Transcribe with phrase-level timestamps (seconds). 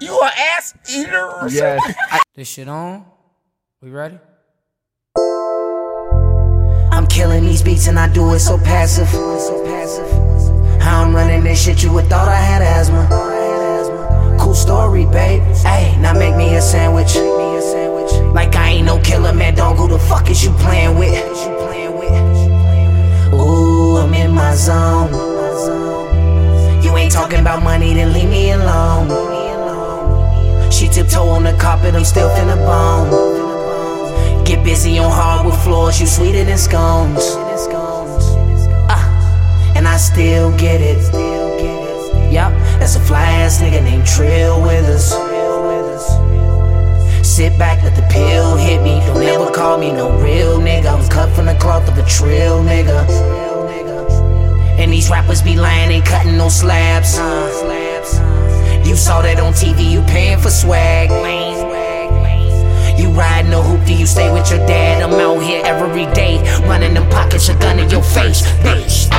[0.00, 1.30] You an ass eater?
[1.50, 1.80] Yes.
[2.10, 3.04] I- This shit on?
[3.82, 4.18] We ready?
[6.92, 9.08] I'm killing these beats and I do it so passive.
[10.80, 13.06] How I'm running this shit, you would thought I had asthma.
[14.40, 15.42] Cool story, babe.
[15.58, 17.14] Hey, now make me a sandwich.
[18.34, 19.54] Like I ain't no killer, man.
[19.54, 21.24] Don't who the fuck is you playing with?
[23.34, 25.10] Ooh, I'm in my zone.
[26.82, 29.08] You ain't talking about money, then leave me alone.
[32.00, 34.44] I'm still finna bone.
[34.46, 37.20] Get busy on hardwood floors, you sweeter than scones.
[38.88, 40.96] Ah, and I still get it.
[42.32, 45.10] Yup, that's a fly ass nigga named Trill Withers.
[47.22, 49.00] Sit back, let the pill hit me.
[49.00, 50.86] Don't ever call me no real nigga.
[50.86, 53.04] I'm cut from the cloth of a trill nigga.
[54.78, 57.18] And these rappers be lying, ain't cutting no slabs.
[58.88, 61.09] You saw that on TV, you paying for swag.
[64.00, 65.02] You stay with your dad?
[65.02, 69.10] I'm out here every day, running them pockets, a gun in your face, bitch.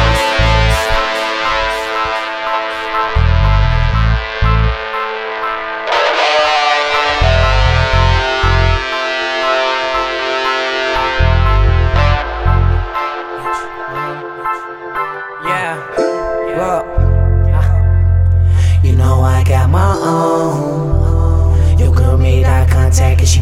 [18.83, 21.77] You know I got my own.
[21.77, 23.40] Your girl made eye contact and she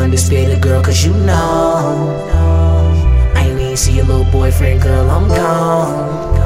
[0.00, 0.16] under
[0.60, 2.16] girl, cause you know.
[3.34, 6.39] I ain't even see your little boyfriend, girl, I'm gone.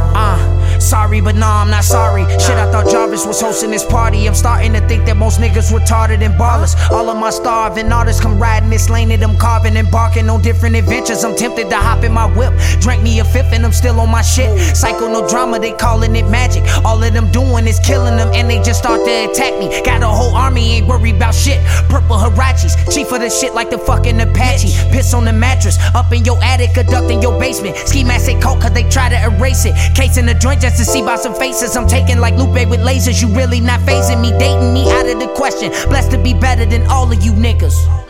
[0.85, 2.25] Sorry, but nah, I'm not sorry.
[2.39, 4.29] Shit, I thought Jarvis was hosting this party.
[4.29, 6.75] I'm starting to think that most niggas were retarded and ballers.
[6.91, 10.43] All of my starving artists come riding this lane and I'm carving and barking on
[10.43, 11.25] different adventures.
[11.25, 12.53] I'm tempted to hop in my whip.
[12.81, 14.77] Drank me a fifth and I'm still on my shit.
[14.77, 16.63] Psycho, no drama, they calling it magic.
[16.85, 19.83] All of them doing is killing them and they just start to attack me.
[19.85, 21.65] Got a whole army, ain't worried about shit.
[21.89, 24.69] Purple Huaraches, chief of the shit like the fucking Apache.
[24.93, 27.77] Piss on the mattress, up in your attic, a duct in your basement.
[27.79, 29.75] Ski mask they cold cause they try to erase it.
[29.97, 31.77] Case in the joint just to see by some faces.
[31.77, 33.21] I'm taking like Lupe with lasers.
[33.23, 35.71] You really not phasing me, dating me out of the question.
[35.89, 38.04] Blessed to be better than all of you niggas.